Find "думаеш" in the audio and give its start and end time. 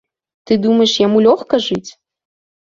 0.63-0.91